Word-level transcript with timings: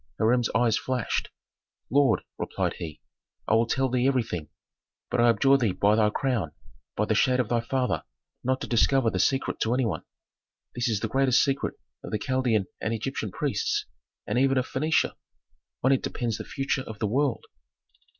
Hiram's 0.17 0.49
eyes 0.55 0.79
flashed. 0.79 1.29
"Lord," 1.91 2.23
replied 2.39 2.73
he, 2.79 3.01
"I 3.47 3.53
will 3.53 3.67
tell 3.67 3.87
thee 3.87 4.07
everything, 4.07 4.49
but 5.11 5.21
I 5.21 5.29
abjure 5.29 5.59
thee 5.59 5.73
by 5.73 5.95
thy 5.95 6.09
crown, 6.09 6.53
by 6.95 7.05
the 7.05 7.13
shade 7.13 7.39
of 7.39 7.49
thy 7.49 7.59
father, 7.61 8.03
not 8.43 8.61
to 8.61 8.67
discover 8.67 9.11
the 9.11 9.19
secret 9.19 9.59
to 9.59 9.75
any 9.75 9.85
one. 9.85 10.01
This 10.73 10.89
is 10.89 11.01
the 11.01 11.07
greatest 11.07 11.43
secret 11.43 11.75
of 12.03 12.09
the 12.09 12.17
Chaldean 12.17 12.65
and 12.81 12.95
Egyptian 12.95 13.29
priests, 13.31 13.85
and 14.25 14.39
even 14.39 14.57
of 14.57 14.65
Phœnicia. 14.65 15.13
On 15.83 15.91
it 15.91 16.01
depends 16.01 16.39
the 16.39 16.45
future 16.45 16.81
of 16.87 16.97
the 16.97 17.05
world." 17.05 17.45